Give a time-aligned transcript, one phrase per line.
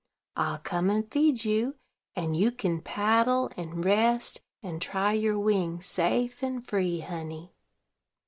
[0.35, 1.75] I'll come and feed you,
[2.15, 7.53] and you kin paddle, and rest, and try your wings, safe and free, honey."